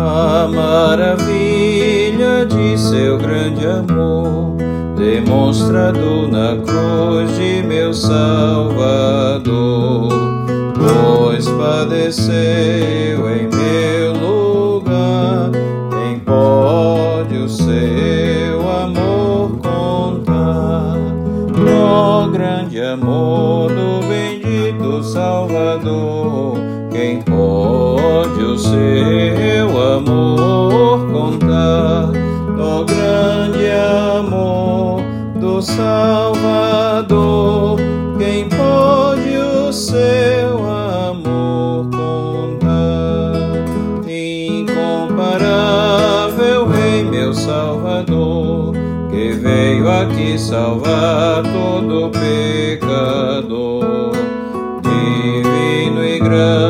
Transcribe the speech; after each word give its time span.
a 0.00 0.48
maravilha 0.48 2.46
de 2.46 2.78
seu 2.78 3.18
grande 3.18 3.66
amor, 3.66 4.56
demonstrado 4.96 6.26
na 6.28 6.56
cruz 6.56 7.36
de 7.36 7.62
meu 7.62 7.92
Salvador, 7.92 9.50
pois 10.74 11.46
padeceu 11.48 13.28
em 13.30 13.46
meu 13.48 14.14
lugar, 14.14 15.50
quem 15.90 16.18
pode 16.20 17.36
o 17.36 17.48
seu 17.48 18.70
amor 18.70 19.58
contar? 19.58 20.96
Ó 21.78 22.26
grande 22.28 22.80
amor 22.80 23.68
do 23.70 24.00
bendito 24.08 25.02
Salvador, 25.04 26.56
quem 26.90 27.20
pode 27.22 28.42
o 28.42 28.58
seu 28.58 29.29
do 35.60 35.66
Salvador, 35.66 37.78
quem 38.18 38.48
pode 38.48 39.36
o 39.36 39.70
seu 39.70 40.66
amor 40.66 41.86
contar? 41.90 43.34
Incomparável 44.08 46.66
Rei, 46.66 47.04
meu 47.04 47.34
Salvador, 47.34 48.74
que 49.10 49.32
veio 49.32 49.90
aqui 49.90 50.38
salvar 50.38 51.42
todo 51.42 52.10
pecador. 52.10 54.12
Divino 54.82 56.02
e 56.02 56.18
grande 56.18 56.69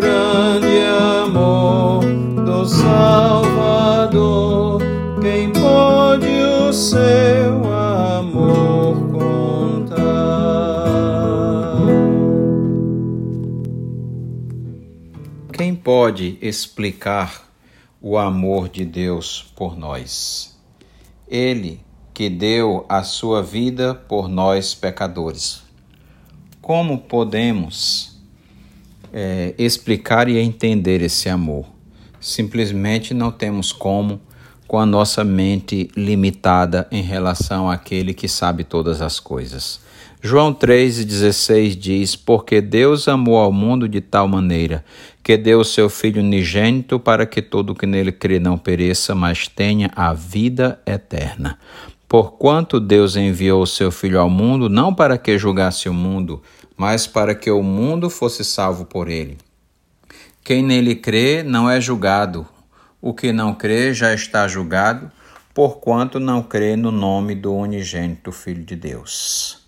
grande 0.00 0.80
amor 1.22 2.02
do 2.46 2.64
Salvador, 2.64 4.10
quem 5.20 5.52
pode 5.52 6.26
o 6.26 6.72
seu 6.72 7.70
amor 7.70 9.10
contar? 9.10 10.00
Quem 15.52 15.74
pode 15.74 16.38
explicar 16.40 17.46
o 18.00 18.16
amor 18.16 18.70
de 18.70 18.86
Deus 18.86 19.52
por 19.54 19.76
nós? 19.76 20.58
Ele 21.28 21.78
que 22.14 22.30
deu 22.30 22.86
a 22.88 23.02
sua 23.02 23.42
vida 23.42 23.94
por 23.94 24.28
nós 24.28 24.74
pecadores. 24.74 25.62
Como 26.62 26.98
podemos 26.98 28.19
é, 29.12 29.54
explicar 29.58 30.28
e 30.28 30.38
entender 30.38 31.02
esse 31.02 31.28
amor? 31.28 31.66
Simplesmente 32.20 33.14
não 33.14 33.30
temos 33.30 33.72
como 33.72 34.20
com 34.66 34.78
a 34.78 34.86
nossa 34.86 35.24
mente 35.24 35.90
limitada 35.96 36.86
em 36.92 37.02
relação 37.02 37.68
àquele 37.68 38.14
que 38.14 38.28
sabe 38.28 38.62
todas 38.62 39.02
as 39.02 39.18
coisas. 39.18 39.80
João 40.22 40.52
3,16 40.52 41.74
diz: 41.74 42.14
Porque 42.14 42.60
Deus 42.60 43.08
amou 43.08 43.38
ao 43.38 43.50
mundo 43.50 43.88
de 43.88 44.00
tal 44.00 44.28
maneira 44.28 44.84
que 45.22 45.36
deu 45.36 45.60
o 45.60 45.64
seu 45.64 45.88
Filho 45.88 46.22
unigênito 46.22 47.00
para 47.00 47.24
que 47.24 47.40
todo 47.40 47.74
que 47.74 47.86
nele 47.86 48.12
crê 48.12 48.38
não 48.38 48.58
pereça, 48.58 49.14
mas 49.14 49.48
tenha 49.48 49.90
a 49.96 50.12
vida 50.12 50.78
eterna. 50.86 51.58
Porquanto 52.10 52.80
Deus 52.80 53.14
enviou 53.14 53.62
o 53.62 53.66
seu 53.68 53.92
Filho 53.92 54.18
ao 54.18 54.28
mundo, 54.28 54.68
não 54.68 54.92
para 54.92 55.16
que 55.16 55.38
julgasse 55.38 55.88
o 55.88 55.94
mundo, 55.94 56.42
mas 56.76 57.06
para 57.06 57.36
que 57.36 57.48
o 57.52 57.62
mundo 57.62 58.10
fosse 58.10 58.44
salvo 58.44 58.84
por 58.84 59.08
ele. 59.08 59.38
Quem 60.42 60.60
nele 60.60 60.96
crê 60.96 61.44
não 61.44 61.70
é 61.70 61.80
julgado. 61.80 62.44
O 63.00 63.14
que 63.14 63.32
não 63.32 63.54
crê 63.54 63.94
já 63.94 64.12
está 64.12 64.48
julgado, 64.48 65.08
porquanto 65.54 66.18
não 66.18 66.42
crê 66.42 66.74
no 66.74 66.90
nome 66.90 67.36
do 67.36 67.54
unigênito 67.54 68.32
Filho 68.32 68.64
de 68.64 68.74
Deus. 68.74 69.58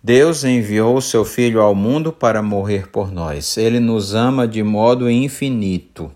Deus 0.00 0.44
enviou 0.44 0.96
o 0.96 1.02
seu 1.02 1.24
Filho 1.24 1.60
ao 1.60 1.74
mundo 1.74 2.12
para 2.12 2.40
morrer 2.40 2.86
por 2.86 3.10
nós. 3.10 3.56
Ele 3.56 3.80
nos 3.80 4.14
ama 4.14 4.46
de 4.46 4.62
modo 4.62 5.10
infinito, 5.10 6.08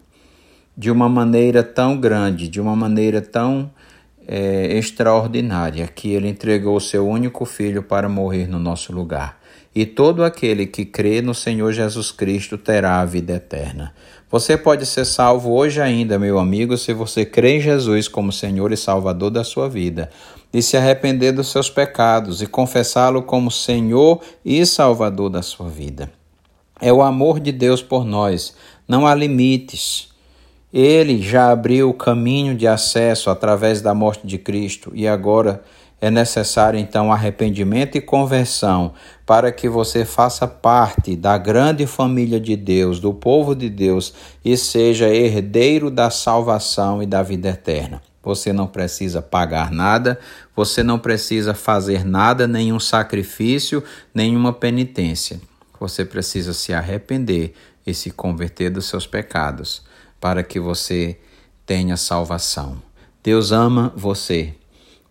de 0.79 0.89
uma 0.89 1.09
maneira 1.09 1.65
tão 1.65 1.99
grande, 1.99 2.47
de 2.47 2.61
uma 2.61 2.77
maneira 2.77 3.21
tão 3.21 3.73
é, 4.27 4.77
extraordinária, 4.77 5.87
que 5.87 6.13
ele 6.13 6.29
entregou 6.29 6.77
o 6.77 6.81
seu 6.81 7.09
único 7.09 7.45
Filho 7.45 7.83
para 7.83 8.09
morrer 8.09 8.49
no 8.49 8.59
nosso 8.59 8.93
lugar. 8.93 9.41
E 9.75 9.85
todo 9.85 10.23
aquele 10.23 10.67
que 10.67 10.85
crê 10.85 11.21
no 11.21 11.35
Senhor 11.35 11.73
Jesus 11.73 12.13
Cristo 12.13 12.57
terá 12.57 13.01
a 13.01 13.05
vida 13.05 13.35
eterna. 13.35 13.93
Você 14.31 14.57
pode 14.57 14.87
ser 14.87 15.05
salvo 15.05 15.53
hoje 15.53 15.81
ainda, 15.81 16.19
meu 16.19 16.39
amigo, 16.39 16.77
se 16.77 16.93
você 16.93 17.25
crê 17.25 17.57
em 17.57 17.61
Jesus 17.61 18.09
como 18.09 18.33
Senhor 18.33 18.73
e 18.73 18.77
Salvador 18.77 19.31
da 19.31 19.45
sua 19.45 19.69
vida, 19.69 20.11
e 20.53 20.63
se 20.63 20.77
arrepender 20.77 21.33
dos 21.33 21.51
seus 21.51 21.69
pecados 21.69 22.41
e 22.41 22.47
confessá-lo 22.47 23.23
como 23.23 23.51
Senhor 23.51 24.21
e 24.45 24.65
Salvador 24.65 25.29
da 25.29 25.43
sua 25.43 25.69
vida. 25.69 26.11
É 26.81 26.93
o 26.93 27.03
amor 27.03 27.41
de 27.41 27.51
Deus 27.51 27.83
por 27.83 28.05
nós, 28.05 28.55
não 28.87 29.07
há 29.07 29.15
limites. 29.15 30.14
Ele 30.77 31.23
já 31.23 31.53
abriu 31.53 31.89
o 31.89 31.95
caminho 31.95 32.53
de 32.57 32.67
acesso 32.67 33.31
através 33.31 33.81
da 33.81 33.95
morte 33.95 34.27
de 34.27 34.39
Cristo 34.39 34.91
e 34.93 35.07
agora 35.07 35.63
é 36.01 36.11
necessário 36.11 36.81
então 36.81 37.13
arrependimento 37.13 37.97
e 37.97 38.01
conversão 38.01 38.93
para 39.25 39.53
que 39.53 39.69
você 39.69 40.05
faça 40.05 40.49
parte 40.49 41.15
da 41.15 41.39
grande 41.39 41.87
família 41.87 42.41
de 42.41 42.57
Deus, 42.57 42.99
do 42.99 43.15
povo 43.15 43.55
de 43.55 43.71
Deus 43.71 44.15
e 44.45 44.57
seja 44.57 45.09
herdeiro 45.09 45.93
da 45.93 46.11
salvação 46.11 47.01
e 47.01 47.07
da 47.07 47.23
vida 47.23 47.51
eterna. 47.51 48.03
Você 48.21 48.53
não 48.53 48.67
precisa 48.67 49.23
pagar 49.23 49.71
nada, 49.71 50.19
você 50.57 50.83
não 50.83 50.99
precisa 50.99 51.55
fazer 51.55 52.05
nada, 52.05 52.49
nenhum 52.49 52.81
sacrifício, 52.81 53.81
nenhuma 54.13 54.53
penitência. 54.53 55.41
Você 55.79 56.05
precisa 56.05 56.53
se 56.53 56.75
arrepender 56.75 57.55
e 57.87 57.95
se 57.95 58.11
converter 58.11 58.71
dos 58.71 58.87
seus 58.87 59.07
pecados 59.07 59.95
para 60.25 60.43
que 60.43 60.59
você 60.59 61.21
tenha 61.67 61.99
salvação. 61.99 62.81
Deus 63.23 63.53
ama 63.53 63.93
você 63.95 64.55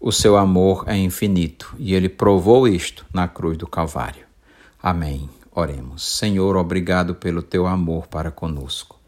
o 0.06 0.12
seu 0.12 0.36
amor 0.36 0.84
é 0.88 0.98
infinito 0.98 1.74
e 1.80 1.94
ele 1.94 2.10
provou 2.10 2.68
isto 2.68 3.06
na 3.14 3.26
cruz 3.26 3.58
do 3.58 3.66
Calvário. 3.66 4.26
Amém. 4.82 5.30
Oremos. 5.56 6.04
Senhor, 6.04 6.58
obrigado 6.58 7.14
pelo 7.16 7.44
teu 7.44 7.68
amor 7.68 8.08
para 8.08 8.30
conosco. 8.30 9.00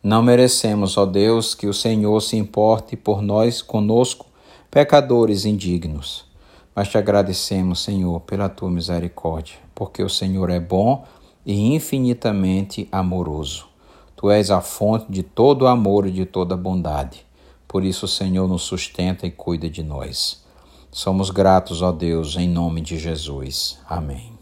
Não 0.00 0.22
merecemos, 0.22 0.96
ó 0.96 1.04
Deus, 1.04 1.52
que 1.52 1.66
o 1.66 1.74
Senhor 1.74 2.20
se 2.20 2.36
importe 2.36 2.94
por 2.96 3.20
nós 3.20 3.60
conosco, 3.60 4.26
pecadores 4.70 5.44
indignos. 5.44 6.26
Mas 6.72 6.90
te 6.90 6.96
agradecemos, 6.96 7.82
Senhor, 7.82 8.20
pela 8.20 8.48
tua 8.48 8.70
misericórdia, 8.70 9.56
porque 9.74 10.00
o 10.00 10.08
Senhor 10.08 10.48
é 10.48 10.60
bom 10.60 11.04
e 11.44 11.74
infinitamente 11.74 12.86
amoroso. 12.92 13.66
Tu 14.16 14.30
és 14.30 14.50
a 14.50 14.60
fonte 14.62 15.12
de 15.12 15.22
todo 15.22 15.66
amor 15.66 16.06
e 16.06 16.10
de 16.10 16.24
toda 16.24 16.56
bondade. 16.56 17.24
Por 17.68 17.84
isso, 17.84 18.06
o 18.06 18.08
Senhor 18.08 18.48
nos 18.48 18.62
sustenta 18.62 19.26
e 19.26 19.30
cuida 19.30 19.68
de 19.68 19.82
nós. 19.82 20.42
Somos 20.90 21.28
gratos, 21.28 21.82
ó 21.82 21.92
Deus, 21.92 22.36
em 22.36 22.48
nome 22.48 22.80
de 22.80 22.98
Jesus. 22.98 23.78
Amém. 23.86 24.35